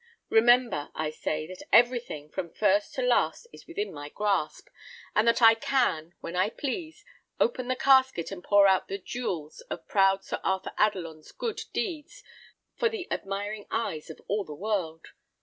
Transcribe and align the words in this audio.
Remember, 0.31 0.89
I 0.95 1.11
say, 1.11 1.45
that 1.45 1.61
everything, 1.71 2.27
from 2.31 2.49
first 2.51 2.95
to 2.95 3.03
last, 3.03 3.45
is 3.53 3.67
within 3.67 3.93
my 3.93 4.09
grasp, 4.09 4.67
and 5.15 5.27
that 5.27 5.43
I 5.43 5.53
can, 5.53 6.15
when 6.21 6.35
I 6.35 6.49
please, 6.49 7.05
open 7.39 7.67
the 7.67 7.75
casket, 7.75 8.31
and 8.31 8.43
pour 8.43 8.65
out 8.65 8.87
the 8.87 8.97
jewels 8.97 9.61
of 9.69 9.87
proud 9.87 10.23
Sir 10.23 10.39
Arthur 10.43 10.73
Adelon's 10.75 11.31
good 11.31 11.61
deeds 11.71 12.23
for 12.75 12.89
the 12.89 13.07
admiring 13.11 13.67
eyes 13.69 14.09
of 14.09 14.19
all 14.27 14.43
the 14.43 14.55
world. 14.55 15.09